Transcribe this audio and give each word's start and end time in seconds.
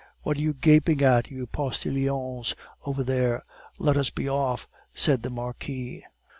"What 0.23 0.35
are 0.35 0.41
you 0.41 0.53
gaping 0.53 1.03
at, 1.03 1.29
you 1.29 1.45
postilions 1.45 2.55
over 2.87 3.03
there? 3.03 3.43
Let 3.77 3.97
us 3.97 4.09
be 4.09 4.27
off," 4.27 4.67
said 4.95 5.21
the 5.21 5.29
Marquis. 5.29 6.03